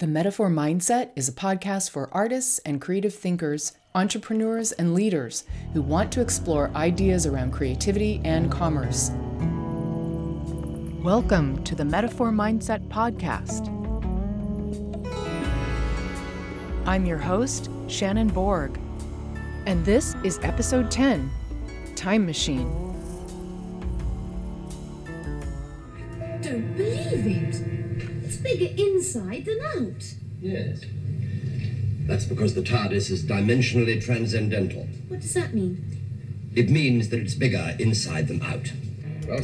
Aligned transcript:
The 0.00 0.08
Metaphor 0.08 0.50
Mindset 0.50 1.10
is 1.14 1.28
a 1.28 1.32
podcast 1.32 1.90
for 1.90 2.08
artists 2.10 2.58
and 2.66 2.80
creative 2.80 3.14
thinkers, 3.14 3.74
entrepreneurs, 3.94 4.72
and 4.72 4.92
leaders 4.92 5.44
who 5.72 5.82
want 5.82 6.10
to 6.10 6.20
explore 6.20 6.72
ideas 6.74 7.26
around 7.26 7.52
creativity 7.52 8.20
and 8.24 8.50
commerce. 8.50 9.12
Welcome 11.04 11.62
to 11.62 11.76
the 11.76 11.84
Metaphor 11.84 12.32
Mindset 12.32 12.88
Podcast. 12.88 13.68
I'm 16.88 17.06
your 17.06 17.18
host, 17.18 17.70
Shannon 17.86 18.26
Borg, 18.26 18.76
and 19.64 19.84
this 19.84 20.16
is 20.24 20.40
episode 20.42 20.90
10 20.90 21.30
Time 21.94 22.26
Machine. 22.26 22.93
I 26.44 26.48
don't 26.48 26.76
believe 26.76 27.26
it. 27.26 28.24
It's 28.24 28.36
bigger 28.36 28.74
inside 28.76 29.46
than 29.46 29.60
out. 29.62 30.04
Yes. 30.42 30.82
That's 32.06 32.26
because 32.26 32.54
the 32.54 32.60
TARDIS 32.60 33.10
is 33.10 33.24
dimensionally 33.24 34.04
transcendental. 34.04 34.86
What 35.08 35.20
does 35.20 35.32
that 35.32 35.54
mean? 35.54 36.50
It 36.54 36.68
means 36.68 37.08
that 37.08 37.20
it's 37.20 37.34
bigger 37.34 37.74
inside 37.78 38.28
than 38.28 38.42
out. 38.42 38.70
Well, 39.26 39.40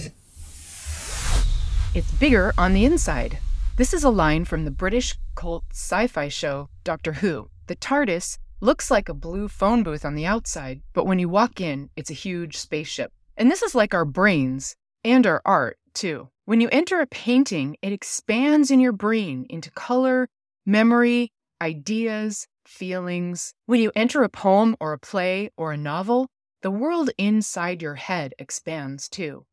It's 1.95 2.12
bigger 2.20 2.52
on 2.59 2.74
the 2.74 2.84
inside. 2.84 3.38
This 3.78 3.95
is 3.95 4.04
a 4.04 4.10
line 4.10 4.45
from 4.45 4.66
the 4.66 4.70
British 4.70 5.16
cult 5.34 5.64
sci 5.70 6.06
fi 6.06 6.28
show 6.28 6.68
Doctor 6.84 7.14
Who. 7.14 7.48
The 7.66 7.76
TARDIS 7.76 8.37
looks 8.60 8.90
like 8.90 9.09
a 9.09 9.14
blue 9.14 9.48
phone 9.48 9.82
booth 9.82 10.04
on 10.04 10.16
the 10.16 10.26
outside, 10.26 10.82
but 10.92 11.06
when 11.06 11.18
you 11.18 11.30
walk 11.30 11.62
in, 11.62 11.88
it's 11.96 12.10
a 12.10 12.14
huge 12.14 12.59
spaceship. 12.59 13.10
And 13.38 13.51
this 13.51 13.62
is 13.62 13.74
like 13.74 13.95
our 13.95 14.04
brains 14.04 14.76
and 15.02 15.26
our 15.26 15.40
art, 15.46 15.78
too. 15.95 16.28
When 16.50 16.60
you 16.60 16.68
enter 16.72 17.00
a 17.00 17.06
painting, 17.06 17.77
it 17.80 17.92
expands 17.92 18.72
in 18.72 18.80
your 18.80 18.90
brain 18.90 19.46
into 19.48 19.70
color, 19.70 20.28
memory, 20.66 21.30
ideas, 21.62 22.48
feelings. 22.66 23.54
When 23.66 23.78
you 23.80 23.92
enter 23.95 24.24
a 24.24 24.28
poem 24.28 24.74
or 24.80 24.93
a 24.93 24.98
play 24.98 25.52
or 25.56 25.71
a 25.71 25.76
novel, 25.76 26.26
the 26.62 26.71
world 26.73 27.10
inside 27.16 27.82
your 27.82 27.95
head 27.95 28.34
expands 28.37 29.09
too. 29.09 29.46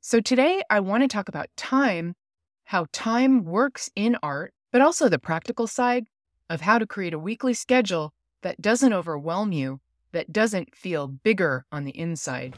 So 0.00 0.18
today 0.18 0.64
I 0.68 0.80
want 0.80 1.04
to 1.04 1.08
talk 1.08 1.28
about 1.28 1.46
time, 1.56 2.16
how 2.64 2.86
time 2.90 3.44
works 3.44 3.88
in 3.94 4.16
art, 4.20 4.52
but 4.72 4.82
also 4.82 5.08
the 5.08 5.20
practical 5.20 5.68
side 5.68 6.06
of 6.50 6.62
how 6.62 6.80
to 6.80 6.88
create 6.88 7.14
a 7.14 7.20
weekly 7.20 7.54
schedule 7.54 8.12
that 8.42 8.60
doesn't 8.60 8.92
overwhelm 8.92 9.52
you, 9.52 9.78
that 10.10 10.32
doesn't 10.32 10.74
feel 10.74 11.06
bigger 11.06 11.66
on 11.70 11.84
the 11.84 11.96
inside. 11.96 12.56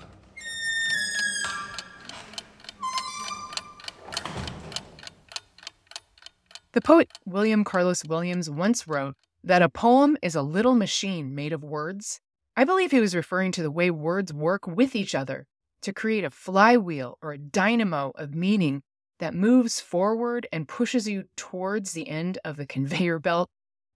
The 6.79 6.83
poet 6.83 7.11
William 7.27 7.65
Carlos 7.65 8.05
Williams 8.05 8.49
once 8.49 8.87
wrote 8.87 9.17
that 9.43 9.63
a 9.63 9.69
poem 9.69 10.17
is 10.23 10.37
a 10.37 10.43
little 10.43 10.77
machine 10.77 11.35
made 11.35 11.53
of 11.53 11.65
words. 11.65 12.21
I 12.57 12.63
believe 12.63 12.93
he 12.93 13.01
was 13.01 13.17
referring 13.17 13.51
to 13.51 13.65
the 13.65 13.71
way 13.73 13.91
words 13.91 14.33
work 14.33 14.69
with 14.69 14.95
each 14.95 15.13
other 15.13 15.49
to 15.83 15.93
create 15.93 16.23
a 16.23 16.31
flywheel 16.31 17.19
or 17.21 17.33
a 17.33 17.39
dynamo 17.39 18.13
of 18.15 18.33
meaning 18.33 18.85
that 19.19 19.35
moves 19.35 19.81
forward 19.81 20.47
and 20.53 20.69
pushes 20.69 21.09
you 21.09 21.25
towards 21.37 21.95
the 21.95 22.09
end 22.09 22.39
of 22.45 22.57
the 22.57 22.65
conveyor 22.65 23.19
belt 23.19 23.51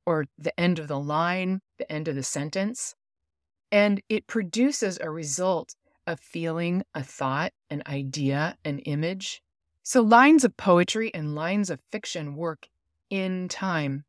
or 0.05 0.25
the 0.37 0.59
end 0.59 0.81
of 0.81 0.89
the 0.89 0.99
line, 0.99 1.61
the 1.79 1.91
end 1.91 2.09
of 2.09 2.17
the 2.17 2.25
sentence. 2.25 2.97
And 3.71 4.03
it 4.09 4.27
produces 4.27 4.99
a 5.01 5.09
result, 5.09 5.77
a 6.05 6.17
feeling, 6.17 6.83
a 6.97 7.05
thought, 7.05 7.53
an 7.71 7.85
idea, 7.87 8.57
an 8.65 8.81
image. 8.81 9.41
So 9.85 10.01
lines 10.01 10.43
of 10.43 10.57
poetry 10.57 11.15
and 11.15 11.37
lines 11.37 11.71
of 11.71 11.79
fiction 11.93 12.35
work 12.35 12.67
in 13.13 13.47
time. 13.47 14.05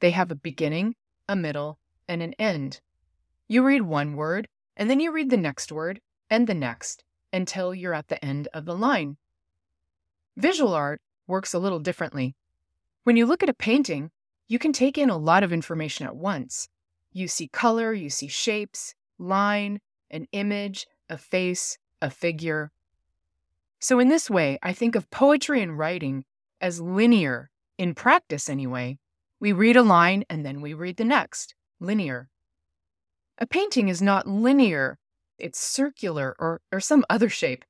They 0.00 0.10
have 0.10 0.32
a 0.32 0.34
beginning, 0.34 0.96
a 1.28 1.36
middle, 1.36 1.78
and 2.08 2.20
an 2.20 2.34
end. 2.40 2.80
You 3.46 3.64
read 3.64 3.82
one 3.82 4.16
word, 4.16 4.48
and 4.76 4.90
then 4.90 4.98
you 4.98 5.12
read 5.12 5.30
the 5.30 5.36
next 5.36 5.70
word, 5.70 6.00
and 6.28 6.48
the 6.48 6.54
next, 6.54 7.04
until 7.32 7.72
you're 7.72 7.94
at 7.94 8.08
the 8.08 8.22
end 8.22 8.48
of 8.52 8.64
the 8.64 8.74
line. 8.74 9.16
Visual 10.36 10.74
art 10.74 11.00
works 11.28 11.54
a 11.54 11.60
little 11.60 11.78
differently. 11.78 12.34
When 13.04 13.16
you 13.16 13.26
look 13.26 13.44
at 13.44 13.48
a 13.48 13.54
painting, 13.54 14.10
you 14.48 14.58
can 14.58 14.72
take 14.72 14.98
in 14.98 15.08
a 15.08 15.16
lot 15.16 15.44
of 15.44 15.52
information 15.52 16.06
at 16.06 16.16
once. 16.16 16.68
You 17.12 17.28
see 17.28 17.46
color, 17.46 17.92
you 17.92 18.10
see 18.10 18.26
shapes, 18.26 18.92
line, 19.18 19.80
an 20.10 20.26
image, 20.32 20.88
a 21.08 21.16
face, 21.16 21.78
a 22.02 22.10
figure. 22.10 22.72
So, 23.78 24.00
in 24.00 24.08
this 24.08 24.28
way, 24.28 24.58
I 24.64 24.72
think 24.72 24.96
of 24.96 25.10
poetry 25.10 25.62
and 25.62 25.78
writing 25.78 26.24
as 26.60 26.80
linear, 26.80 27.50
in 27.78 27.94
practice 27.94 28.48
anyway. 28.48 28.98
We 29.40 29.52
read 29.52 29.76
a 29.76 29.82
line 29.82 30.24
and 30.28 30.44
then 30.44 30.60
we 30.60 30.74
read 30.74 30.96
the 30.96 31.04
next, 31.04 31.54
linear. 31.80 32.28
A 33.38 33.46
painting 33.46 33.88
is 33.88 34.02
not 34.02 34.26
linear, 34.26 34.98
it's 35.38 35.60
circular 35.60 36.34
or, 36.40 36.60
or 36.72 36.80
some 36.80 37.04
other 37.08 37.28
shape. 37.28 37.64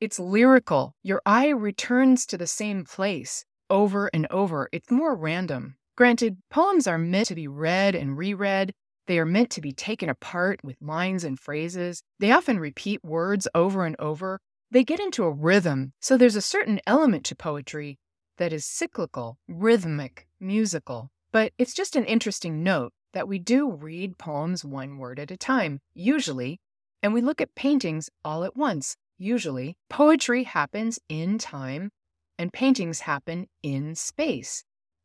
It's 0.00 0.18
lyrical. 0.18 0.94
Your 1.02 1.20
eye 1.26 1.50
returns 1.50 2.24
to 2.26 2.38
the 2.38 2.46
same 2.46 2.84
place 2.84 3.44
over 3.68 4.10
and 4.14 4.26
over. 4.30 4.68
It's 4.72 4.90
more 4.90 5.14
random. 5.14 5.76
Granted, 5.96 6.38
poems 6.50 6.86
are 6.86 6.98
meant 6.98 7.28
to 7.28 7.34
be 7.34 7.46
read 7.46 7.94
and 7.94 8.16
reread. 8.16 8.72
They 9.06 9.18
are 9.18 9.26
meant 9.26 9.50
to 9.50 9.60
be 9.60 9.72
taken 9.72 10.08
apart 10.08 10.60
with 10.64 10.76
lines 10.80 11.24
and 11.24 11.38
phrases. 11.38 12.02
They 12.18 12.32
often 12.32 12.58
repeat 12.58 13.04
words 13.04 13.46
over 13.54 13.84
and 13.84 13.96
over. 13.98 14.40
They 14.70 14.82
get 14.82 15.00
into 15.00 15.24
a 15.24 15.30
rhythm, 15.30 15.92
so 16.00 16.16
there's 16.16 16.36
a 16.36 16.40
certain 16.40 16.80
element 16.86 17.24
to 17.26 17.36
poetry 17.36 17.98
that 18.38 18.52
is 18.52 18.64
cyclical, 18.64 19.38
rhythmic, 19.48 20.26
musical. 20.40 21.10
But 21.32 21.52
it's 21.58 21.74
just 21.74 21.96
an 21.96 22.04
interesting 22.04 22.62
note 22.62 22.92
that 23.12 23.28
we 23.28 23.38
do 23.38 23.70
read 23.70 24.18
poems 24.18 24.64
one 24.64 24.98
word 24.98 25.18
at 25.18 25.30
a 25.30 25.36
time, 25.36 25.80
usually, 25.94 26.60
and 27.02 27.12
we 27.12 27.20
look 27.20 27.40
at 27.40 27.54
paintings 27.54 28.10
all 28.24 28.44
at 28.44 28.56
once, 28.56 28.96
usually. 29.18 29.76
Poetry 29.88 30.44
happens 30.44 30.98
in 31.08 31.38
time, 31.38 31.90
and 32.38 32.52
paintings 32.52 33.00
happen 33.00 33.46
in 33.62 33.94
space. 33.94 34.64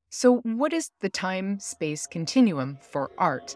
So, 0.09 0.37
what 0.37 0.73
is 0.73 0.91
the 1.01 1.09
time 1.09 1.59
space 1.59 2.07
continuum 2.07 2.77
for 2.81 3.11
art? 3.17 3.55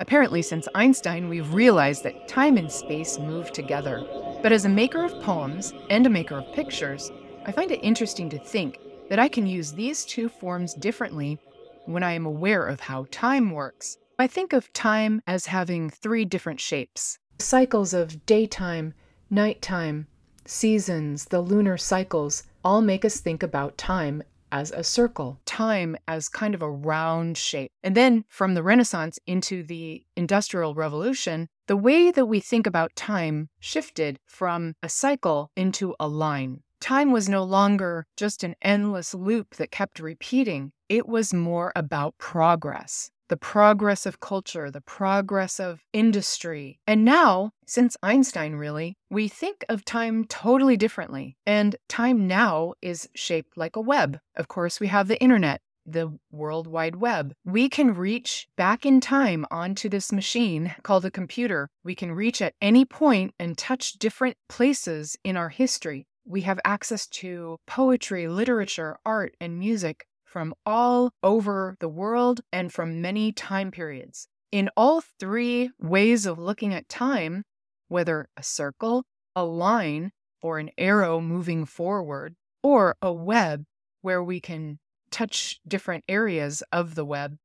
Apparently, 0.00 0.40
since 0.40 0.66
Einstein, 0.74 1.28
we've 1.28 1.52
realized 1.52 2.04
that 2.04 2.26
time 2.26 2.56
and 2.56 2.72
space 2.72 3.18
move 3.18 3.52
together. 3.52 4.02
But 4.42 4.52
as 4.52 4.64
a 4.64 4.70
maker 4.70 5.04
of 5.04 5.22
poems 5.22 5.74
and 5.90 6.06
a 6.06 6.10
maker 6.10 6.38
of 6.38 6.52
pictures, 6.54 7.12
I 7.50 7.52
find 7.52 7.72
it 7.72 7.82
interesting 7.82 8.30
to 8.30 8.38
think 8.38 8.78
that 9.08 9.18
I 9.18 9.26
can 9.26 9.44
use 9.44 9.72
these 9.72 10.04
two 10.04 10.28
forms 10.28 10.72
differently 10.72 11.36
when 11.84 12.04
I 12.04 12.12
am 12.12 12.24
aware 12.24 12.64
of 12.64 12.78
how 12.78 13.08
time 13.10 13.50
works. 13.50 13.98
I 14.20 14.28
think 14.28 14.52
of 14.52 14.72
time 14.72 15.20
as 15.26 15.46
having 15.46 15.90
three 15.90 16.24
different 16.24 16.60
shapes 16.60 17.18
cycles 17.40 17.92
of 17.92 18.24
daytime, 18.24 18.94
nighttime, 19.30 20.06
seasons, 20.46 21.24
the 21.24 21.40
lunar 21.40 21.76
cycles 21.76 22.44
all 22.64 22.82
make 22.82 23.04
us 23.04 23.18
think 23.18 23.42
about 23.42 23.76
time 23.76 24.22
as 24.52 24.70
a 24.70 24.84
circle, 24.84 25.40
time 25.44 25.96
as 26.06 26.28
kind 26.28 26.54
of 26.54 26.62
a 26.62 26.70
round 26.70 27.36
shape. 27.36 27.72
And 27.82 27.96
then 27.96 28.24
from 28.28 28.54
the 28.54 28.62
Renaissance 28.62 29.18
into 29.26 29.64
the 29.64 30.04
Industrial 30.16 30.72
Revolution, 30.72 31.48
the 31.66 31.76
way 31.76 32.12
that 32.12 32.26
we 32.26 32.38
think 32.38 32.68
about 32.68 32.94
time 32.94 33.48
shifted 33.58 34.20
from 34.24 34.76
a 34.84 34.88
cycle 34.88 35.50
into 35.56 35.96
a 35.98 36.06
line. 36.06 36.62
Time 36.80 37.12
was 37.12 37.28
no 37.28 37.42
longer 37.42 38.06
just 38.16 38.42
an 38.42 38.56
endless 38.62 39.12
loop 39.14 39.56
that 39.56 39.70
kept 39.70 40.00
repeating, 40.00 40.72
it 40.88 41.06
was 41.06 41.34
more 41.34 41.72
about 41.76 42.16
progress. 42.16 43.10
The 43.28 43.36
progress 43.36 44.06
of 44.06 44.18
culture, 44.18 44.70
the 44.70 44.80
progress 44.80 45.60
of 45.60 45.84
industry. 45.92 46.80
And 46.86 47.04
now, 47.04 47.52
since 47.66 47.96
Einstein 48.02 48.54
really, 48.54 48.96
we 49.08 49.28
think 49.28 49.64
of 49.68 49.84
time 49.84 50.24
totally 50.24 50.76
differently. 50.76 51.36
And 51.46 51.76
time 51.88 52.26
now 52.26 52.74
is 52.82 53.08
shaped 53.14 53.56
like 53.56 53.76
a 53.76 53.80
web. 53.80 54.18
Of 54.34 54.48
course, 54.48 54.80
we 54.80 54.88
have 54.88 55.06
the 55.06 55.20
internet, 55.20 55.60
the 55.86 56.18
World 56.32 56.66
Wide 56.66 56.96
Web. 56.96 57.32
We 57.44 57.68
can 57.68 57.94
reach 57.94 58.48
back 58.56 58.84
in 58.84 59.00
time 59.00 59.46
onto 59.50 59.88
this 59.88 60.10
machine 60.10 60.74
called 60.82 61.04
a 61.04 61.10
computer. 61.10 61.68
We 61.84 61.94
can 61.94 62.12
reach 62.12 62.42
at 62.42 62.54
any 62.60 62.84
point 62.84 63.34
and 63.38 63.56
touch 63.56 63.92
different 63.92 64.36
places 64.48 65.16
in 65.22 65.36
our 65.36 65.50
history. 65.50 66.06
We 66.24 66.42
have 66.42 66.60
access 66.64 67.06
to 67.08 67.58
poetry, 67.66 68.28
literature, 68.28 68.98
art, 69.04 69.34
and 69.40 69.58
music 69.58 70.06
from 70.24 70.54
all 70.64 71.10
over 71.22 71.76
the 71.80 71.88
world 71.88 72.40
and 72.52 72.72
from 72.72 73.02
many 73.02 73.32
time 73.32 73.70
periods. 73.70 74.28
In 74.52 74.70
all 74.76 75.02
three 75.18 75.70
ways 75.78 76.26
of 76.26 76.38
looking 76.38 76.72
at 76.72 76.88
time, 76.88 77.44
whether 77.88 78.28
a 78.36 78.42
circle, 78.42 79.04
a 79.34 79.44
line, 79.44 80.12
or 80.42 80.58
an 80.58 80.70
arrow 80.78 81.20
moving 81.20 81.64
forward, 81.64 82.34
or 82.62 82.96
a 83.02 83.12
web 83.12 83.64
where 84.02 84.22
we 84.22 84.40
can 84.40 84.78
touch 85.10 85.60
different 85.66 86.04
areas 86.08 86.62
of 86.72 86.94
the 86.94 87.04
web, 87.04 87.36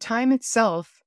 time 0.00 0.32
itself 0.32 1.00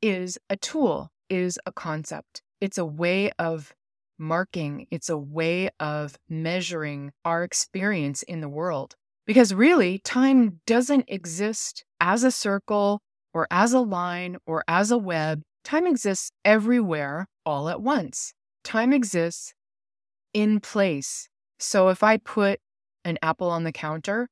is 0.00 0.38
a 0.48 0.56
tool, 0.56 1.10
is 1.28 1.58
a 1.66 1.72
concept. 1.72 2.42
It's 2.60 2.78
a 2.78 2.84
way 2.84 3.30
of 3.38 3.72
marking, 4.20 4.86
it's 4.90 5.08
a 5.08 5.18
way 5.18 5.70
of 5.80 6.16
measuring 6.28 7.12
our 7.24 7.42
experience 7.42 8.22
in 8.22 8.40
the 8.40 8.48
world. 8.48 8.94
Because 9.26 9.54
really, 9.54 9.98
time 9.98 10.60
doesn't 10.66 11.06
exist 11.08 11.84
as 12.00 12.22
a 12.22 12.30
circle 12.30 13.00
or 13.32 13.46
as 13.50 13.72
a 13.72 13.80
line 13.80 14.36
or 14.46 14.62
as 14.68 14.90
a 14.90 14.98
web. 14.98 15.42
Time 15.64 15.86
exists 15.86 16.30
everywhere 16.44 17.26
all 17.46 17.68
at 17.68 17.80
once. 17.80 18.32
Time 18.64 18.92
exists 18.92 19.54
in 20.32 20.60
place. 20.60 21.28
So 21.58 21.88
if 21.88 22.02
I 22.02 22.16
put 22.16 22.60
an 23.04 23.18
apple 23.22 23.48
on 23.48 23.64
the 23.64 23.72
counter, 23.72 24.28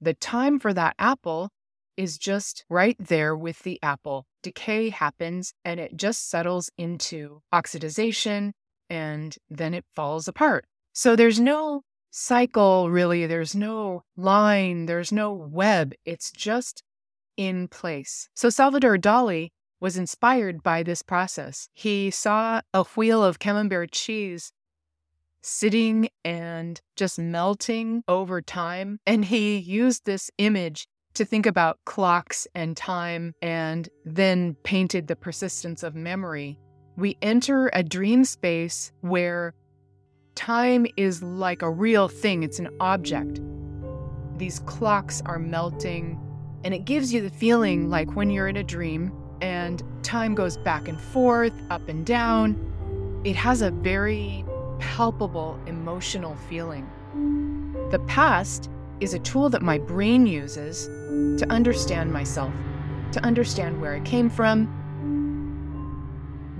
the 0.00 0.14
time 0.14 0.58
for 0.58 0.72
that 0.72 0.94
apple 0.98 1.50
is 1.96 2.16
just 2.16 2.64
right 2.70 2.96
there 2.98 3.36
with 3.36 3.62
the 3.62 3.78
apple. 3.82 4.24
Decay 4.42 4.88
happens 4.88 5.52
and 5.64 5.78
it 5.78 5.96
just 5.96 6.30
settles 6.30 6.70
into 6.78 7.42
oxidization 7.52 8.52
and 8.90 9.36
then 9.48 9.72
it 9.72 9.84
falls 9.94 10.28
apart. 10.28 10.66
So 10.92 11.16
there's 11.16 11.40
no 11.40 11.82
cycle 12.10 12.90
really, 12.90 13.26
there's 13.26 13.54
no 13.54 14.02
line, 14.16 14.86
there's 14.86 15.12
no 15.12 15.32
web. 15.32 15.94
It's 16.04 16.30
just 16.30 16.82
in 17.36 17.68
place. 17.68 18.28
So 18.34 18.50
Salvador 18.50 18.98
Dali 18.98 19.50
was 19.80 19.96
inspired 19.96 20.62
by 20.62 20.82
this 20.82 21.02
process. 21.02 21.68
He 21.72 22.10
saw 22.10 22.60
a 22.74 22.84
wheel 22.84 23.24
of 23.24 23.38
camembert 23.38 23.92
cheese 23.92 24.52
sitting 25.42 26.08
and 26.24 26.80
just 26.96 27.18
melting 27.18 28.02
over 28.06 28.42
time. 28.42 28.98
And 29.06 29.24
he 29.24 29.56
used 29.56 30.04
this 30.04 30.30
image 30.36 30.86
to 31.14 31.24
think 31.24 31.46
about 31.46 31.78
clocks 31.86 32.46
and 32.54 32.76
time 32.76 33.34
and 33.40 33.88
then 34.04 34.54
painted 34.64 35.08
the 35.08 35.16
persistence 35.16 35.82
of 35.82 35.94
memory. 35.94 36.58
We 37.00 37.16
enter 37.22 37.70
a 37.72 37.82
dream 37.82 38.26
space 38.26 38.92
where 39.00 39.54
time 40.34 40.86
is 40.98 41.22
like 41.22 41.62
a 41.62 41.70
real 41.70 42.08
thing, 42.08 42.42
it's 42.42 42.58
an 42.58 42.68
object. 42.78 43.40
These 44.36 44.58
clocks 44.66 45.22
are 45.24 45.38
melting, 45.38 46.20
and 46.62 46.74
it 46.74 46.84
gives 46.84 47.10
you 47.10 47.22
the 47.22 47.30
feeling 47.30 47.88
like 47.88 48.16
when 48.16 48.28
you're 48.28 48.48
in 48.48 48.58
a 48.58 48.62
dream 48.62 49.14
and 49.40 49.82
time 50.02 50.34
goes 50.34 50.58
back 50.58 50.88
and 50.88 51.00
forth, 51.00 51.54
up 51.70 51.88
and 51.88 52.04
down. 52.04 53.22
It 53.24 53.34
has 53.34 53.62
a 53.62 53.70
very 53.70 54.44
palpable 54.78 55.58
emotional 55.66 56.36
feeling. 56.50 56.86
The 57.90 58.00
past 58.00 58.68
is 59.00 59.14
a 59.14 59.18
tool 59.20 59.48
that 59.48 59.62
my 59.62 59.78
brain 59.78 60.26
uses 60.26 60.84
to 61.40 61.46
understand 61.48 62.12
myself, 62.12 62.52
to 63.12 63.24
understand 63.24 63.80
where 63.80 63.94
I 63.94 64.00
came 64.00 64.28
from, 64.28 64.79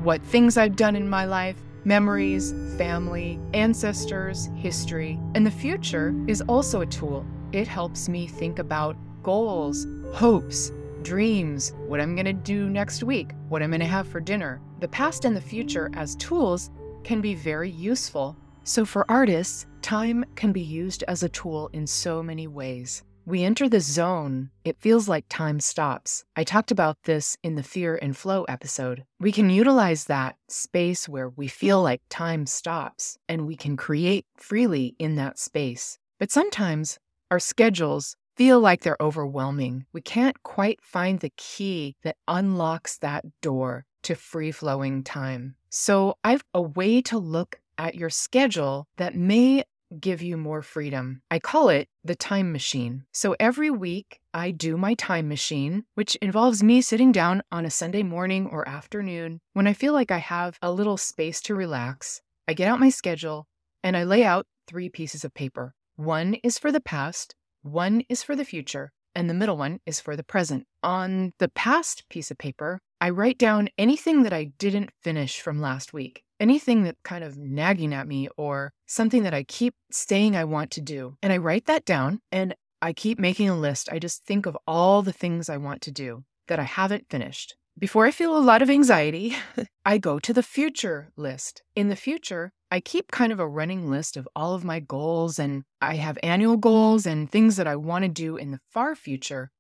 what 0.02 0.23
things 0.23 0.56
I've 0.56 0.76
done 0.76 0.97
in 0.97 1.08
my 1.08 1.26
life, 1.26 1.56
memories, 1.85 2.52
family, 2.79 3.38
ancestors, 3.52 4.49
history. 4.56 5.19
And 5.35 5.47
the 5.47 5.50
future 5.50 6.14
is 6.26 6.41
also 6.43 6.81
a 6.81 6.87
tool. 6.87 7.26
It 7.52 7.69
helps 7.69 8.08
me 8.08 8.26
think 8.26 8.58
about 8.58 8.97
goals, 9.23 9.87
hopes, 10.12 10.73
dreams, 11.02 11.75
what 11.87 12.00
I'm 12.00 12.14
going 12.14 12.25
to 12.25 12.32
do 12.32 12.70
next 12.70 13.02
week, 13.02 13.32
what 13.49 13.62
I'm 13.62 13.70
going 13.70 13.81
to 13.81 13.87
have 13.87 14.08
for 14.08 14.20
dinner. 14.20 14.61
The 14.81 14.88
past 14.88 15.26
and 15.26 15.37
the 15.37 15.41
future 15.41 15.91
as 15.94 16.17
tools 16.17 16.70
can 17.05 17.20
be 17.20 17.35
very 17.35 17.70
useful. 17.70 18.37
So, 18.64 18.85
for 18.85 19.11
artists, 19.11 19.67
time 19.82 20.25
can 20.35 20.53
be 20.53 20.61
used 20.61 21.03
as 21.08 21.23
a 21.23 21.29
tool 21.29 21.69
in 21.73 21.87
so 21.87 22.23
many 22.23 22.46
ways. 22.46 23.03
We 23.26 23.44
enter 23.44 23.69
the 23.69 23.81
zone, 23.81 24.50
it 24.64 24.81
feels 24.81 25.08
like 25.08 25.25
time 25.28 25.61
stops. 25.61 26.25
I 26.34 26.44
talked 26.44 26.70
about 26.70 26.96
this 27.05 27.37
in 27.43 27.55
the 27.55 27.62
Fear 27.62 27.99
and 28.00 28.17
Flow 28.17 28.44
episode. 28.44 29.05
We 29.20 29.31
can 29.31 29.50
utilize 29.50 30.06
that 30.06 30.37
space 30.49 31.08
where 31.08 31.28
we 31.28 31.46
feel 31.46 31.82
like 31.82 32.02
time 32.08 32.46
stops 32.46 33.19
and 33.28 33.46
we 33.46 33.56
can 33.56 33.76
create 33.76 34.26
freely 34.37 34.96
in 34.99 35.17
that 35.17 35.38
space. 35.38 35.99
But 36.19 36.31
sometimes 36.31 36.99
our 37.31 37.38
schedules 37.38 38.17
feel 38.37 38.58
like 38.58 38.82
they're 38.82 38.96
overwhelming. 39.00 39.84
We 39.93 40.00
can't 40.00 40.43
quite 40.43 40.82
find 40.82 41.20
the 41.20 41.32
key 41.37 41.96
that 42.02 42.17
unlocks 42.26 42.99
that 42.99 43.25
door 43.43 43.84
to 44.02 44.14
free 44.14 44.50
flowing 44.50 45.05
time. 45.05 45.56
So 45.69 46.17
I've 46.25 46.43
a 46.55 46.62
way 46.62 47.02
to 47.02 47.19
look 47.19 47.61
at 47.76 47.94
your 47.94 48.11
schedule 48.11 48.87
that 48.96 49.14
may 49.14 49.64
give 49.99 50.23
you 50.23 50.37
more 50.37 50.63
freedom. 50.63 51.23
I 51.31 51.39
call 51.39 51.69
it 51.69 51.89
the 52.05 52.15
time 52.15 52.53
machine. 52.53 53.05
So 53.13 53.35
every 53.41 53.71
week 53.71 54.21
I 54.33 54.51
do 54.51 54.77
my 54.77 54.95
time 54.95 55.29
machine, 55.29 55.85
which 55.95 56.17
involves 56.17 56.63
me 56.63 56.81
sitting 56.81 57.13
down 57.13 57.43
on 57.51 57.65
a 57.65 57.71
Sunday 57.71 58.03
morning 58.03 58.47
or 58.47 58.69
afternoon 58.69 59.41
when 59.53 59.67
I 59.67 59.73
feel 59.73 59.93
like 59.93 60.11
I 60.11 60.19
have 60.19 60.59
a 60.63 60.71
little 60.73 60.97
space 60.97 61.41
to 61.43 61.55
relax. 61.55 62.21
I 62.47 62.55
get 62.55 62.69
out 62.69 62.81
my 62.81 62.91
schedule 62.91 63.47
and 63.83 63.97
I 63.97 64.05
lay 64.05 64.25
out 64.25 64.47
three 64.67 64.89
pieces 64.89 65.25
of 65.25 65.35
paper. 65.35 65.75
One 65.97 66.35
is 66.43 66.59
for 66.59 66.73
the 66.73 66.81
past, 66.81 67.35
one 67.63 68.03
is 68.09 68.23
for 68.23 68.37
the 68.37 68.45
future, 68.45 68.93
and 69.15 69.29
the 69.29 69.35
middle 69.35 69.57
one 69.57 69.81
is 69.87 70.01
for 70.01 70.17
the 70.17 70.23
present. 70.23 70.67
On 70.83 71.33
the 71.39 71.49
past 71.49 72.09
piece 72.09 72.31
of 72.31 72.39
paper, 72.39 72.81
I 73.01 73.11
write 73.11 73.39
down 73.39 73.69
anything 73.77 74.23
that 74.23 74.33
I 74.33 74.53
didn't 74.59 74.91
finish 75.03 75.41
from 75.41 75.61
last 75.61 75.93
week, 75.93 76.23
anything 76.41 76.83
that 76.85 76.97
kind 77.05 77.23
of 77.23 77.37
nagging 77.37 77.95
at 77.95 78.09
me 78.09 78.29
or 78.37 78.73
something 78.87 79.23
that 79.23 79.35
I 79.35 79.45
keep 79.45 79.75
saying 79.93 80.35
I 80.35 80.45
want 80.45 80.71
to 80.73 80.81
do. 80.81 81.17
And 81.23 81.33
I 81.33 81.37
write 81.37 81.67
that 81.67 81.85
down 81.85 82.21
and 82.33 82.55
I 82.83 82.93
keep 82.93 83.19
making 83.19 83.49
a 83.49 83.59
list. 83.59 83.89
I 83.93 83.99
just 83.99 84.25
think 84.25 84.47
of 84.47 84.57
all 84.67 85.03
the 85.03 85.13
things 85.13 85.49
I 85.49 85.59
want 85.59 85.83
to 85.83 85.93
do 85.93 86.25
that 86.49 86.59
I 86.59 86.65
haven't 86.65 87.11
finished. 87.11 87.55
Before 87.79 88.07
I 88.07 88.11
feel 88.11 88.37
a 88.37 88.39
lot 88.39 88.63
of 88.63 88.71
anxiety, 88.71 89.37
I 89.85 89.99
go 89.99 90.19
to 90.19 90.33
the 90.33 90.43
future 90.43 91.13
list. 91.17 91.63
In 91.77 91.89
the 91.89 91.97
future, 91.97 92.53
I 92.71 92.81
keep 92.81 93.11
kind 93.11 93.33
of 93.33 93.41
a 93.41 93.49
running 93.49 93.91
list 93.91 94.17
of 94.17 94.29
all 94.35 94.55
of 94.55 94.65
my 94.65 94.81
goals, 94.81 95.39
and 95.39 95.63
I 95.81 95.97
have 95.97 96.19
annual 96.23 96.57
goals 96.57 97.07
and 97.07 97.31
things 97.31 97.57
that 97.57 97.67
I 97.67 97.77
want 97.77 98.05
to 98.05 98.09
do 98.09 98.37
in 98.37 98.51
the 98.51 98.61
far 98.71 98.95
future 98.95 99.51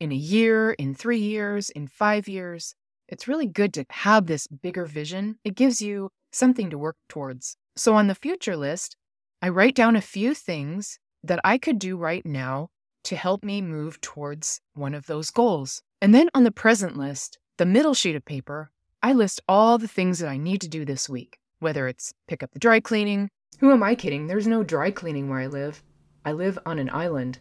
in 0.00 0.12
a 0.12 0.16
year, 0.16 0.72
in 0.72 0.94
three 0.94 1.18
years, 1.18 1.70
in 1.70 1.88
five 1.88 2.28
years. 2.28 2.74
It's 3.08 3.28
really 3.28 3.46
good 3.46 3.72
to 3.74 3.84
have 3.90 4.26
this 4.26 4.46
bigger 4.46 4.84
vision. 4.84 5.38
It 5.44 5.54
gives 5.54 5.80
you 5.80 6.10
something 6.32 6.70
to 6.70 6.78
work 6.78 6.96
towards. 7.08 7.56
So 7.76 7.94
on 7.94 8.06
the 8.06 8.14
future 8.14 8.56
list, 8.56 8.96
I 9.40 9.48
write 9.48 9.74
down 9.74 9.96
a 9.96 10.00
few 10.00 10.34
things 10.34 10.98
that 11.22 11.40
I 11.44 11.58
could 11.58 11.78
do 11.78 11.96
right 11.96 12.24
now 12.24 12.68
to 13.04 13.16
help 13.16 13.44
me 13.44 13.62
move 13.62 14.00
towards 14.00 14.60
one 14.74 14.94
of 14.94 15.06
those 15.06 15.30
goals. 15.30 15.82
And 16.00 16.14
then 16.14 16.28
on 16.34 16.44
the 16.44 16.50
present 16.50 16.96
list, 16.96 17.38
the 17.56 17.66
middle 17.66 17.94
sheet 17.94 18.16
of 18.16 18.24
paper, 18.24 18.70
I 19.02 19.12
list 19.12 19.40
all 19.48 19.78
the 19.78 19.88
things 19.88 20.18
that 20.18 20.28
I 20.28 20.36
need 20.36 20.60
to 20.62 20.68
do 20.68 20.84
this 20.84 21.08
week, 21.08 21.38
whether 21.60 21.88
it's 21.88 22.12
pick 22.26 22.42
up 22.42 22.50
the 22.52 22.58
dry 22.58 22.80
cleaning. 22.80 23.30
Who 23.60 23.72
am 23.72 23.82
I 23.82 23.94
kidding? 23.94 24.26
There's 24.26 24.46
no 24.46 24.62
dry 24.62 24.90
cleaning 24.90 25.28
where 25.28 25.40
I 25.40 25.46
live. 25.46 25.82
I 26.24 26.32
live 26.32 26.58
on 26.66 26.78
an 26.78 26.90
island. 26.90 27.38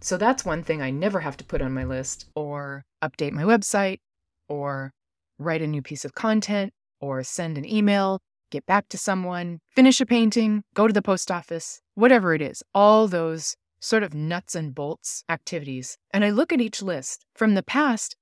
So 0.00 0.16
that's 0.16 0.44
one 0.44 0.62
thing 0.62 0.82
I 0.82 0.90
never 0.90 1.20
have 1.20 1.36
to 1.38 1.44
put 1.44 1.62
on 1.62 1.72
my 1.72 1.84
list, 1.84 2.26
or 2.34 2.84
update 3.02 3.32
my 3.32 3.44
website, 3.44 4.00
or 4.48 4.92
write 5.38 5.62
a 5.62 5.66
new 5.66 5.80
piece 5.80 6.04
of 6.04 6.14
content, 6.14 6.72
or 7.04 7.22
send 7.22 7.58
an 7.58 7.68
email, 7.68 8.20
get 8.50 8.66
back 8.66 8.88
to 8.88 8.98
someone, 8.98 9.60
finish 9.70 10.00
a 10.00 10.06
painting, 10.06 10.62
go 10.74 10.86
to 10.86 10.92
the 10.92 11.02
post 11.02 11.30
office, 11.30 11.80
whatever 11.94 12.34
it 12.34 12.42
is, 12.42 12.62
all 12.74 13.06
those 13.06 13.56
sort 13.80 14.02
of 14.02 14.14
nuts 14.14 14.54
and 14.54 14.74
bolts 14.74 15.24
activities. 15.28 15.98
And 16.12 16.24
I 16.24 16.30
look 16.30 16.52
at 16.52 16.60
each 16.60 16.80
list. 16.80 17.26
From 17.34 17.54
the 17.54 17.62
past, 17.62 18.16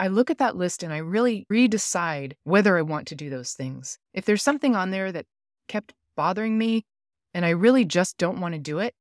I 0.00 0.08
look 0.08 0.30
at 0.30 0.38
that 0.38 0.56
list 0.56 0.82
and 0.82 0.92
I 0.92 0.98
really 0.98 1.46
redecide 1.50 2.32
whether 2.42 2.76
I 2.76 2.82
want 2.82 3.06
to 3.08 3.14
do 3.14 3.30
those 3.30 3.52
things. 3.52 3.98
If 4.12 4.24
there's 4.24 4.42
something 4.42 4.74
on 4.74 4.90
there 4.90 5.12
that 5.12 5.26
kept 5.68 5.94
bothering 6.16 6.58
me 6.58 6.84
and 7.32 7.44
I 7.44 7.50
really 7.50 7.84
just 7.84 8.18
don't 8.18 8.40
want 8.40 8.54
to 8.54 8.60
do 8.60 8.80
it, 8.80 8.94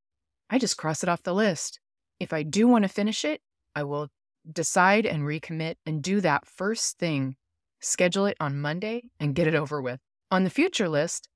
I 0.49 0.59
just 0.59 0.77
cross 0.77 1.01
it 1.01 1.09
off 1.09 1.23
the 1.23 1.33
list. 1.33 1.79
If 2.19 2.31
I 2.31 2.43
do 2.43 2.67
want 2.67 2.83
to 2.83 2.89
finish 2.89 3.25
it, 3.25 3.41
I 3.75 3.83
will 3.83 4.09
decide 4.51 5.05
and 5.05 5.23
recommit 5.23 5.75
and 5.85 6.03
do 6.03 6.21
that 6.21 6.45
first 6.45 6.99
thing, 6.99 7.35
schedule 7.83 8.25
it 8.25 8.37
on 8.39 8.59
Monday 8.59 9.03
and 9.19 9.35
get 9.35 9.47
it 9.47 9.55
over 9.55 9.81
with. 9.81 9.99
On 10.31 10.43
the 10.43 10.49
future 10.49 10.89
list, 10.89 11.29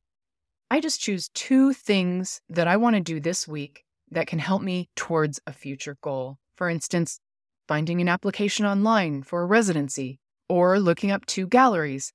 I 0.72 0.80
just 0.80 1.00
choose 1.00 1.30
two 1.34 1.74
things 1.74 2.42
that 2.50 2.68
I 2.68 2.78
want 2.78 2.96
to 2.96 3.02
do 3.02 3.20
this 3.20 3.48
week 3.48 3.84
that 4.12 4.28
can 4.28 4.40
help 4.40 4.62
me 4.62 4.90
towards 4.96 5.40
a 5.46 5.54
future 5.54 5.98
goal. 6.02 6.38
For 6.56 6.70
instance, 6.70 7.20
finding 7.68 8.02
an 8.02 8.10
application 8.10 8.66
online 8.66 9.24
for 9.24 9.42
a 9.42 9.46
residency 9.46 10.20
or 10.50 10.80
looking 10.80 11.12
up 11.12 11.26
two 11.26 11.48
galleries 11.48 12.14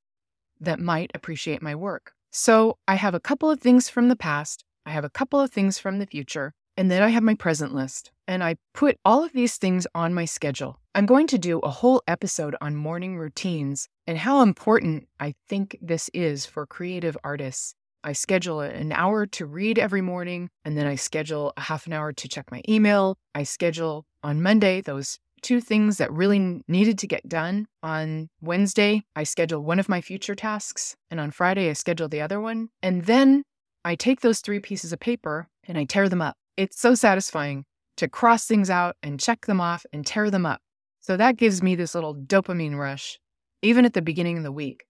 that 0.61 0.81
might 0.81 1.11
appreciate 1.15 1.63
my 1.63 1.75
work. 1.75 2.13
So 2.31 2.79
I 2.89 2.95
have 2.95 3.15
a 3.15 3.21
couple 3.21 3.51
of 3.51 3.61
things 3.61 3.89
from 3.89 4.09
the 4.09 4.17
past, 4.17 4.65
I 4.87 4.91
have 4.91 5.05
a 5.05 5.11
couple 5.11 5.41
of 5.41 5.51
things 5.51 5.79
from 5.79 5.99
the 5.99 6.07
future, 6.07 6.55
and 6.77 6.91
then 6.91 7.03
I 7.03 7.09
have 7.09 7.23
my 7.23 7.35
present 7.35 7.75
list, 7.75 8.11
and 8.27 8.43
I 8.43 8.57
put 8.73 8.99
all 9.05 9.23
of 9.23 9.33
these 9.33 9.57
things 9.57 9.87
on 9.95 10.15
my 10.15 10.25
schedule. 10.25 10.81
I'm 10.95 11.07
going 11.07 11.27
to 11.29 11.39
do 11.39 11.59
a 11.61 11.71
whole 11.71 12.03
episode 12.07 12.55
on 12.61 12.77
morning 12.77 13.17
routines 13.17 13.89
and 14.07 14.19
how 14.19 14.43
important 14.43 15.09
I 15.19 15.33
think 15.49 15.79
this 15.81 16.11
is 16.13 16.45
for 16.45 16.67
creative 16.67 17.17
artists. 17.25 17.75
I 18.05 18.13
schedule 18.13 18.61
an 18.61 18.93
hour 18.93 19.25
to 19.27 19.47
read 19.47 19.79
every 19.79 20.03
morning, 20.03 20.51
and 20.67 20.77
then 20.77 20.87
I 20.87 20.97
schedule 20.97 21.55
a 21.57 21.63
half 21.63 21.87
an 21.87 21.95
hour 21.95 22.13
to 22.13 22.29
check 22.29 22.51
my 22.51 22.61
email. 22.69 23.17
I 23.35 23.45
schedule 23.45 24.05
on 24.23 24.43
Monday 24.43 24.83
those 24.83 25.19
two 25.41 25.63
things 25.63 25.97
that 25.97 26.13
really 26.13 26.63
needed 26.69 26.99
to 26.99 27.07
get 27.07 27.27
done. 27.27 27.69
On 27.83 28.29
Wednesday, 28.43 29.03
I 29.17 29.23
schedule 29.25 29.63
one 29.63 29.79
of 29.79 29.89
my 29.89 30.03
future 30.03 30.35
tasks, 30.35 30.95
and 31.11 31.19
on 31.19 31.31
Friday, 31.31 31.71
I 31.71 31.73
schedule 31.73 32.09
the 32.09 32.21
other 32.21 32.39
one. 32.39 32.69
And 32.83 33.07
then 33.07 33.45
I 33.83 33.95
take 33.95 34.21
those 34.21 34.41
three 34.41 34.61
pieces 34.61 34.93
of 34.93 35.01
paper 35.01 35.49
and 35.67 35.79
I 35.79 35.85
tear 35.85 36.11
them 36.11 36.21
up. 36.21 36.37
It's 36.59 36.79
so 36.79 36.95
satisfying 36.95 37.65
to 37.97 38.09
cross 38.09 38.47
things 38.47 38.69
out 38.69 38.97
and 39.03 39.19
check 39.19 39.47
them 39.47 39.61
off 39.61 39.87
and 39.91 40.05
tear 40.05 40.31
them 40.31 40.45
up. 40.45 40.61
So 41.03 41.17
that 41.17 41.37
gives 41.37 41.65
me 41.65 41.75
this 41.75 41.97
little 41.97 42.15
dopamine 42.15 42.79
rush, 42.79 43.19
even 43.61 43.85
at 43.85 43.93
the 43.93 44.01
beginning 44.01 44.39
of 44.39 44.45
the 44.45 44.53
week, 44.53 44.85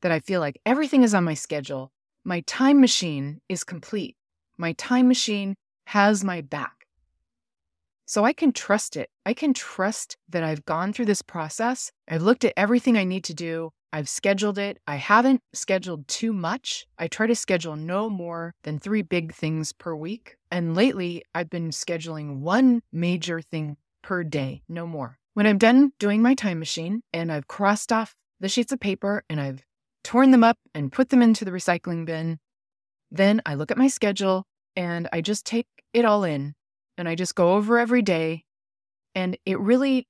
that 0.00 0.12
I 0.12 0.20
feel 0.20 0.38
like 0.38 0.60
everything 0.64 1.02
is 1.02 1.12
on 1.12 1.24
my 1.24 1.34
schedule. 1.34 1.90
My 2.22 2.40
time 2.46 2.80
machine 2.80 3.40
is 3.48 3.64
complete. 3.64 4.16
My 4.56 4.74
time 4.74 5.08
machine 5.08 5.56
has 5.86 6.22
my 6.22 6.40
back. 6.40 6.86
So 8.06 8.24
I 8.24 8.32
can 8.32 8.52
trust 8.52 8.96
it. 8.96 9.10
I 9.26 9.34
can 9.34 9.54
trust 9.54 10.16
that 10.28 10.44
I've 10.44 10.64
gone 10.66 10.92
through 10.92 11.06
this 11.06 11.22
process. 11.22 11.90
I've 12.08 12.22
looked 12.22 12.44
at 12.44 12.52
everything 12.56 12.96
I 12.96 13.02
need 13.02 13.24
to 13.24 13.34
do. 13.34 13.70
I've 13.92 14.08
scheduled 14.08 14.58
it. 14.58 14.78
I 14.86 14.96
haven't 14.96 15.40
scheduled 15.52 16.06
too 16.06 16.32
much. 16.32 16.86
I 16.96 17.08
try 17.08 17.26
to 17.26 17.34
schedule 17.34 17.74
no 17.74 18.08
more 18.08 18.54
than 18.62 18.78
three 18.78 19.02
big 19.02 19.34
things 19.34 19.72
per 19.72 19.96
week. 19.96 20.36
And 20.52 20.76
lately, 20.76 21.24
I've 21.34 21.50
been 21.50 21.70
scheduling 21.70 22.38
one 22.38 22.82
major 22.92 23.40
thing 23.40 23.78
per 24.02 24.22
day, 24.22 24.62
no 24.68 24.86
more. 24.86 25.18
When 25.34 25.48
I'm 25.48 25.58
done 25.58 25.90
doing 25.98 26.22
my 26.22 26.34
time 26.34 26.60
machine 26.60 27.02
and 27.12 27.32
I've 27.32 27.48
crossed 27.48 27.92
off 27.92 28.14
the 28.38 28.48
sheets 28.48 28.72
of 28.72 28.78
paper 28.78 29.24
and 29.28 29.40
I've 29.40 29.64
torn 30.04 30.30
them 30.30 30.44
up 30.44 30.58
and 30.76 30.92
put 30.92 31.08
them 31.08 31.22
into 31.22 31.44
the 31.44 31.50
recycling 31.50 32.06
bin, 32.06 32.38
then 33.10 33.42
I 33.44 33.56
look 33.56 33.72
at 33.72 33.76
my 33.76 33.88
schedule 33.88 34.46
and 34.76 35.08
I 35.12 35.20
just 35.20 35.44
take 35.44 35.66
it 35.92 36.04
all 36.04 36.22
in 36.22 36.54
and 36.96 37.08
I 37.08 37.16
just 37.16 37.34
go 37.34 37.54
over 37.54 37.80
every 37.80 38.00
day. 38.00 38.44
And 39.16 39.36
it 39.44 39.58
really 39.58 40.06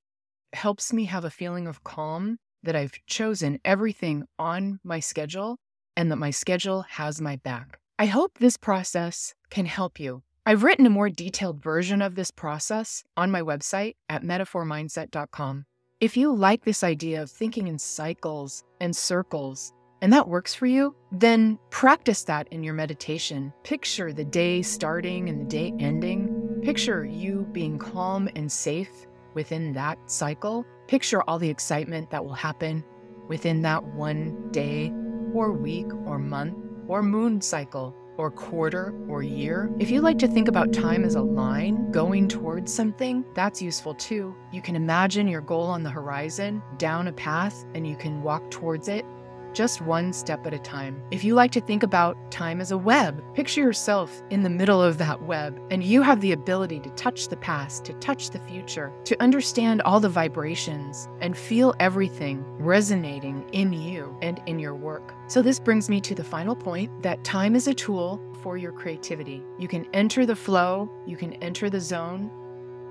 helps 0.53 0.93
me 0.93 1.05
have 1.05 1.25
a 1.25 1.31
feeling 1.31 1.65
of 1.65 1.83
calm 1.83 2.37
that 2.61 2.75
I've 2.75 2.93
chosen 3.07 3.59
everything 3.65 4.25
on 4.37 4.79
my 4.83 4.99
schedule 4.99 5.57
and 5.97 6.11
that 6.11 6.17
my 6.17 6.29
schedule 6.29 6.83
has 6.83 7.19
my 7.19 7.37
back. 7.37 7.79
I 7.97 8.05
hope 8.05 8.37
this 8.37 8.57
process 8.57 9.33
can 9.49 9.65
help 9.65 9.99
you. 9.99 10.21
I've 10.47 10.61
written 10.61 10.85
a 10.85 10.91
more 10.91 11.09
detailed 11.09 11.63
version 11.63 12.03
of 12.03 12.13
this 12.13 12.29
process 12.29 13.03
on 13.17 13.31
my 13.31 13.41
website 13.41 13.95
at 14.09 14.21
metaphormindset.com. 14.21 15.65
If 15.99 16.15
you 16.15 16.35
like 16.35 16.63
this 16.63 16.83
idea 16.83 17.23
of 17.23 17.31
thinking 17.31 17.67
in 17.67 17.79
cycles 17.79 18.63
and 18.79 18.95
circles, 18.95 19.73
and 20.03 20.13
that 20.13 20.27
works 20.27 20.53
for 20.53 20.67
you, 20.67 20.95
then 21.11 21.57
practice 21.71 22.23
that 22.25 22.47
in 22.51 22.63
your 22.63 22.75
meditation. 22.75 23.51
Picture 23.63 24.13
the 24.13 24.23
day 24.23 24.61
starting 24.61 25.29
and 25.29 25.41
the 25.41 25.49
day 25.49 25.73
ending. 25.79 26.61
Picture 26.61 27.03
you 27.03 27.47
being 27.51 27.79
calm 27.79 28.29
and 28.35 28.51
safe 28.51 29.07
within 29.33 29.73
that 29.73 29.97
cycle. 30.05 30.63
Picture 30.87 31.23
all 31.23 31.39
the 31.39 31.49
excitement 31.49 32.11
that 32.11 32.23
will 32.23 32.35
happen 32.35 32.83
within 33.27 33.63
that 33.63 33.83
one 33.83 34.51
day 34.51 34.93
or 35.33 35.53
week 35.53 35.91
or 36.05 36.19
month 36.19 36.55
or 36.87 37.01
moon 37.01 37.41
cycle 37.41 37.95
or 38.17 38.31
quarter 38.31 38.93
or 39.07 39.23
year. 39.23 39.69
If 39.79 39.89
you 39.89 40.01
like 40.01 40.19
to 40.19 40.27
think 40.27 40.47
about 40.47 40.73
time 40.73 41.03
as 41.03 41.15
a 41.15 41.21
line 41.21 41.91
going 41.91 42.27
towards 42.27 42.73
something, 42.73 43.25
that's 43.33 43.61
useful 43.61 43.93
too. 43.95 44.35
You 44.51 44.61
can 44.61 44.75
imagine 44.75 45.27
your 45.27 45.41
goal 45.41 45.65
on 45.65 45.83
the 45.83 45.89
horizon, 45.89 46.61
down 46.77 47.07
a 47.07 47.13
path, 47.13 47.65
and 47.73 47.87
you 47.87 47.95
can 47.95 48.21
walk 48.21 48.49
towards 48.51 48.87
it 48.87 49.05
just 49.55 49.81
one 49.81 50.11
step 50.11 50.45
at 50.45 50.53
a 50.53 50.59
time. 50.59 51.01
If 51.11 51.23
you 51.23 51.33
like 51.33 51.51
to 51.53 51.61
think 51.61 51.81
about 51.81 52.17
time 52.29 52.59
as 52.59 52.71
a 52.71 52.77
web, 52.77 53.23
picture 53.33 53.61
yourself 53.61 54.21
in 54.29 54.43
the 54.43 54.49
middle 54.49 54.83
of 54.83 54.97
that 54.97 55.21
web, 55.23 55.59
and 55.71 55.81
you 55.81 56.01
have 56.01 56.19
the 56.19 56.33
ability 56.33 56.81
to 56.81 56.89
touch 56.91 57.29
the 57.29 57.37
past, 57.37 57.85
to 57.85 57.93
touch 57.93 58.29
the 58.29 58.39
future, 58.39 58.91
to 59.05 59.21
understand 59.23 59.81
all 59.83 60.01
the 60.01 60.09
vibrations 60.09 61.07
and 61.21 61.37
feel 61.37 61.73
everything 61.79 62.43
resonating 62.59 63.47
in 63.53 63.71
you 63.71 64.17
and 64.21 64.41
in 64.45 64.59
your 64.59 64.75
work. 64.75 65.13
So, 65.27 65.41
this 65.41 65.59
brings 65.59 65.89
me 65.89 66.01
to 66.01 66.13
the 66.13 66.23
final 66.23 66.55
point 66.55 67.01
that 67.01 67.23
time 67.23 67.55
is 67.55 67.67
a 67.67 67.73
tool 67.73 68.21
for 68.43 68.57
your 68.57 68.73
creativity. 68.73 69.41
You 69.57 69.69
can 69.69 69.87
enter 69.93 70.25
the 70.25 70.35
flow, 70.35 70.91
you 71.07 71.15
can 71.15 71.33
enter 71.35 71.69
the 71.69 71.79
zone, 71.79 72.29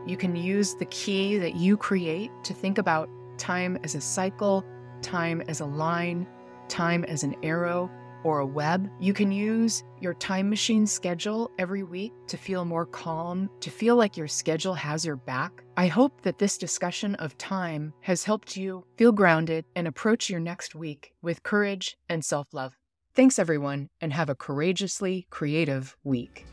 you 0.06 0.16
can 0.16 0.34
use 0.34 0.74
the 0.74 0.86
key 0.86 1.36
that 1.38 1.56
you 1.56 1.76
create 1.76 2.30
to 2.44 2.54
think 2.54 2.78
about 2.78 3.10
time 3.36 3.78
as 3.84 3.94
a 3.94 4.00
cycle, 4.00 4.64
time 5.02 5.42
as 5.48 5.60
a 5.60 5.66
line, 5.66 6.26
time 6.74 7.04
as 7.04 7.22
an 7.22 7.36
arrow 7.44 7.88
or 8.24 8.40
a 8.40 8.46
web. 8.46 8.90
You 8.98 9.12
can 9.12 9.30
use 9.30 9.84
your 10.00 10.14
time 10.14 10.50
machine 10.50 10.86
schedule 10.86 11.52
every 11.56 11.84
week 11.84 12.12
to 12.26 12.36
feel 12.36 12.64
more 12.64 12.86
calm, 12.86 13.48
to 13.60 13.70
feel 13.70 13.94
like 13.94 14.16
your 14.16 14.26
schedule 14.26 14.74
has 14.74 15.06
your 15.06 15.14
back. 15.14 15.62
I 15.76 15.86
hope 15.86 16.22
that 16.22 16.38
this 16.38 16.58
discussion 16.58 17.14
of 17.16 17.38
time 17.38 17.92
has 18.00 18.24
helped 18.24 18.56
you 18.56 18.84
feel 18.96 19.12
grounded 19.12 19.66
and 19.76 19.86
approach 19.86 20.28
your 20.28 20.40
next 20.40 20.74
week 20.74 21.12
with 21.22 21.44
courage 21.44 21.96
and 22.08 22.24
self 22.24 22.52
love. 22.52 22.76
Thanks, 23.14 23.38
everyone, 23.38 23.88
and 24.00 24.12
have 24.12 24.28
a 24.28 24.34
courageously 24.34 25.28
creative 25.30 25.96
week. 26.02 26.44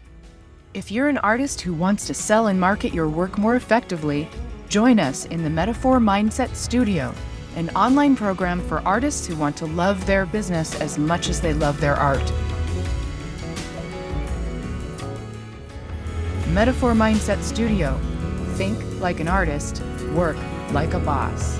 If 0.76 0.92
you're 0.92 1.10
an 1.10 1.18
artist 1.18 1.62
who 1.62 1.74
wants 1.74 2.06
to 2.08 2.14
sell 2.14 2.48
and 2.48 2.60
market 2.60 2.94
your 2.94 3.10
work 3.10 3.40
more 3.40 3.56
effectively, 3.56 4.30
join 4.70 5.00
us 5.00 5.26
in 5.26 5.44
the 5.44 5.50
Metaphor 5.50 6.00
Mindset 6.00 6.56
Studio 6.56 7.16
an 7.56 7.70
online 7.72 8.16
program 8.16 8.62
for 8.62 8.80
artists 8.88 9.28
who 9.28 9.36
want 9.36 9.58
to 9.58 9.66
love 9.66 10.06
their 10.06 10.26
business 10.26 10.80
as 10.80 10.98
much 10.98 11.30
as 11.30 11.42
they 11.42 11.54
love 11.54 11.80
their 11.82 11.96
art. 11.96 12.32
Metaphor 16.50 16.94
Mindset 16.94 17.42
Studio. 17.44 18.00
Think 18.56 18.78
like 19.00 19.20
an 19.20 19.28
artist, 19.28 19.82
work 20.14 20.38
like 20.72 20.94
a 20.94 21.00
boss. 21.00 21.58